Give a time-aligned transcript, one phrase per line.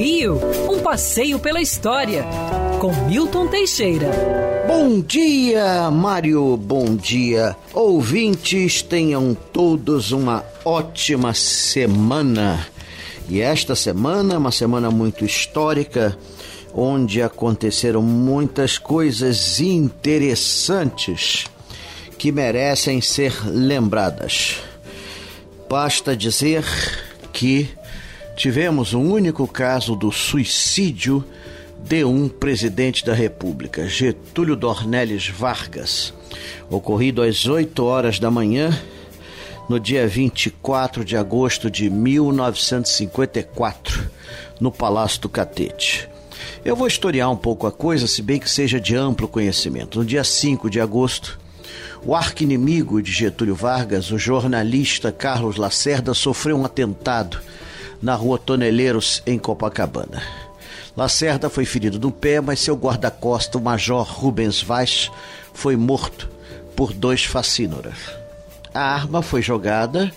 [0.00, 2.24] Rio, um passeio pela história,
[2.80, 4.10] com Milton Teixeira.
[4.66, 7.54] Bom dia, Mário, bom dia.
[7.74, 12.66] Ouvintes, tenham todos uma ótima semana.
[13.28, 16.16] E esta semana é uma semana muito histórica,
[16.72, 21.44] onde aconteceram muitas coisas interessantes
[22.16, 24.62] que merecem ser lembradas.
[25.68, 26.64] Basta dizer
[27.34, 27.68] que
[28.40, 31.22] tivemos um único caso do suicídio
[31.78, 36.14] de um presidente da República, Getúlio Dornelles Vargas,
[36.70, 38.70] ocorrido às 8 horas da manhã,
[39.68, 44.08] no dia 24 de agosto de 1954,
[44.58, 46.08] no Palácio do Catete.
[46.64, 49.98] Eu vou historiar um pouco a coisa, se bem que seja de amplo conhecimento.
[49.98, 51.38] No dia 5 de agosto,
[52.02, 57.38] o arqui-inimigo de Getúlio Vargas, o jornalista Carlos Lacerda, sofreu um atentado
[58.02, 60.22] na rua Toneleiros, em Copacabana.
[60.96, 65.10] Lacerda foi ferido no pé, mas seu guarda-costa, o major Rubens Vaz,
[65.52, 66.28] foi morto
[66.74, 67.96] por dois facínoras.
[68.74, 70.12] A arma foi jogada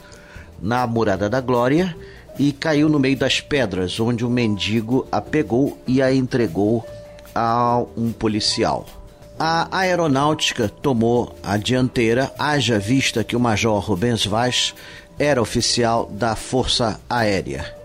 [0.61, 1.95] na Murada da Glória
[2.39, 6.85] e caiu no meio das pedras, onde um mendigo a pegou e a entregou
[7.35, 8.85] a um policial.
[9.37, 14.73] A aeronáutica tomou a dianteira, haja vista que o major Rubens Vaz
[15.17, 17.82] era oficial da Força Aérea.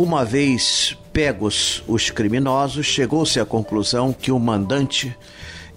[0.00, 5.12] Uma vez pegos os criminosos, chegou-se à conclusão que o mandante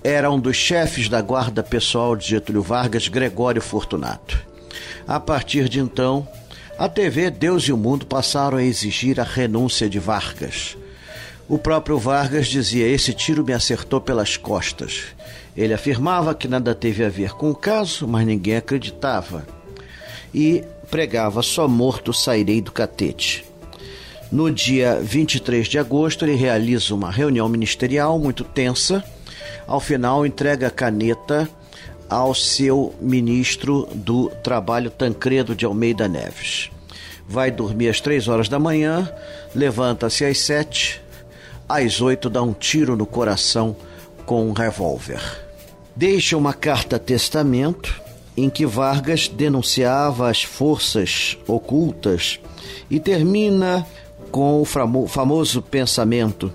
[0.03, 4.39] era um dos chefes da guarda pessoal de Getúlio Vargas, Gregório Fortunato.
[5.07, 6.27] A partir de então,
[6.77, 10.77] a TV Deus e o Mundo passaram a exigir a renúncia de Vargas.
[11.49, 15.01] O próprio Vargas dizia: Esse tiro me acertou pelas costas.
[15.57, 19.47] Ele afirmava que nada teve a ver com o caso, mas ninguém acreditava.
[20.31, 23.49] E pregava: Só morto sairei do catete.
[24.31, 29.03] No dia 23 de agosto, ele realiza uma reunião ministerial muito tensa.
[29.67, 31.49] Ao final, entrega a caneta
[32.09, 36.71] ao seu ministro do Trabalho, Tancredo de Almeida Neves.
[37.27, 39.11] Vai dormir às três horas da manhã,
[39.53, 41.01] levanta-se às sete,
[41.67, 43.75] às oito dá um tiro no coração
[44.25, 45.21] com um revólver.
[45.93, 48.01] Deixa uma carta testamento
[48.35, 52.39] em que Vargas denunciava as forças ocultas
[52.89, 53.85] e termina
[54.31, 56.51] com o famoso pensamento: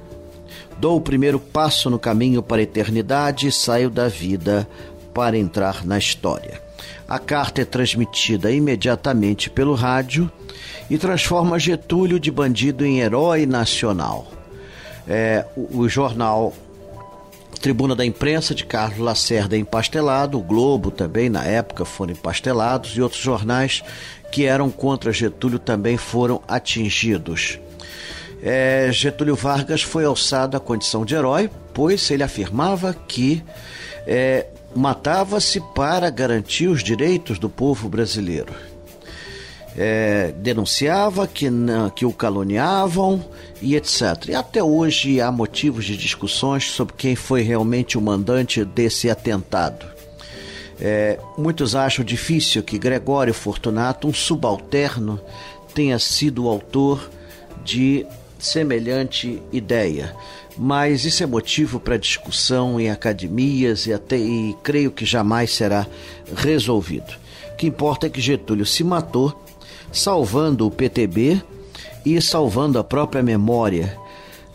[0.78, 4.68] dou o primeiro passo no caminho para a eternidade e saio da vida
[5.14, 6.60] para entrar na história.
[7.08, 10.30] A carta é transmitida imediatamente pelo rádio
[10.90, 14.26] e transforma Getúlio de bandido em herói nacional.
[15.06, 16.52] É, o, o jornal
[17.60, 22.96] Tribuna da Imprensa de Carlos Lacerda é empastelado, o Globo também na época foram empastelados
[22.96, 23.82] e outros jornais
[24.30, 27.58] que eram contra Getúlio também foram atingidos.
[28.42, 33.42] É, Getúlio Vargas foi alçado à condição de herói, pois ele afirmava que
[34.06, 38.54] é, matava-se para garantir os direitos do povo brasileiro.
[39.78, 41.50] É, denunciava que,
[41.94, 43.22] que o caluniavam
[43.60, 44.28] e etc.
[44.28, 49.86] E até hoje há motivos de discussões sobre quem foi realmente o mandante desse atentado.
[50.80, 55.20] É, muitos acham difícil que Gregório Fortunato, um subalterno,
[55.74, 57.10] tenha sido o autor
[57.66, 58.06] de
[58.38, 60.14] semelhante ideia.
[60.56, 65.86] Mas isso é motivo para discussão em academias e até e creio que jamais será
[66.34, 67.12] resolvido.
[67.52, 69.38] O que importa é que Getúlio se matou,
[69.92, 71.42] salvando o PTB
[72.04, 73.98] e salvando a própria memória.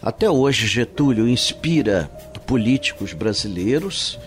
[0.01, 2.09] Até hoje, Getúlio inspira
[2.47, 4.17] políticos brasileiros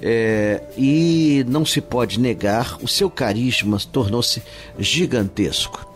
[0.00, 4.42] é, e não se pode negar, o seu carisma tornou-se
[4.78, 5.93] gigantesco.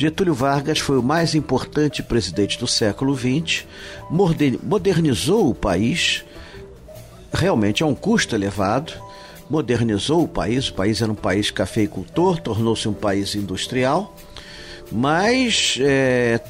[0.00, 3.66] Getúlio Vargas foi o mais importante presidente do século XX,
[4.62, 6.24] modernizou o país,
[7.30, 8.94] realmente a um custo elevado,
[9.50, 14.16] modernizou o país, o país era um país cafeicultor, tornou-se um país industrial,
[14.90, 16.40] mas é,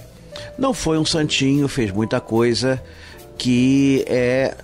[0.57, 2.81] não foi um santinho, fez muita coisa
[3.37, 4.55] que é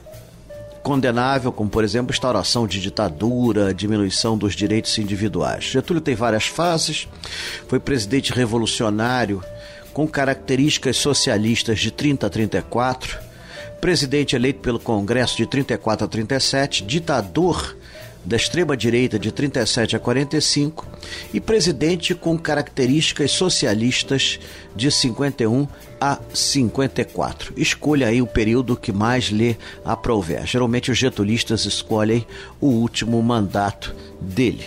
[0.87, 5.65] condenável, como por exemplo instauração de ditadura, diminuição dos direitos individuais.
[5.65, 7.09] Getúlio tem várias fases,
[7.67, 9.43] foi presidente revolucionário
[9.93, 13.19] com características socialistas de 30 a 34,
[13.81, 17.77] presidente eleito pelo Congresso de 34 a 37, ditador
[18.27, 20.87] da extrema-direita de 37 a 45
[21.33, 24.41] e presidente com características socialistas
[24.75, 25.67] de 51
[26.01, 27.55] a 54.
[27.57, 30.45] Escolha aí o período que mais lhe aprouver.
[30.45, 32.27] Geralmente os getulistas escolhem
[32.61, 34.67] o último mandato dele.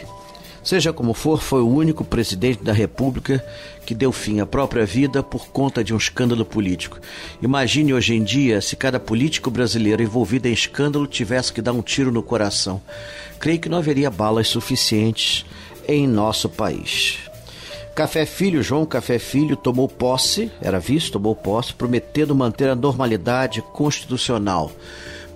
[0.64, 3.44] Seja como for, foi o único presidente da República
[3.86, 7.00] que deu fim à própria vida por conta de um escândalo político.
[7.42, 11.82] Imagine hoje em dia se cada político brasileiro envolvido em escândalo tivesse que dar um
[11.82, 12.82] tiro no coração.
[13.40, 15.46] Creio que não haveria balas suficientes
[15.88, 17.18] em nosso país.
[17.96, 23.62] Café Filho, João Café Filho, tomou posse, era visto, tomou posse, prometendo manter a normalidade
[23.74, 24.72] constitucional.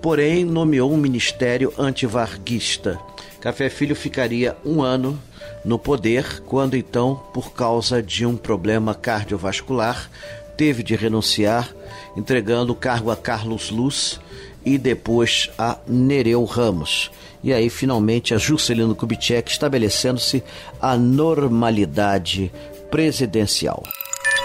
[0.01, 2.99] Porém, nomeou um ministério antivarguista.
[3.44, 5.19] Café Filho ficaria um ano
[5.66, 10.10] no poder, quando então, por causa de um problema cardiovascular,
[10.56, 11.69] teve de renunciar,
[12.16, 14.18] entregando o cargo a Carlos Luz
[14.66, 17.12] e depois a Nereu Ramos.
[17.44, 20.42] E aí, finalmente, a Juscelino Kubitschek estabelecendo-se
[20.81, 22.50] a normalidade
[22.90, 23.84] presidencial.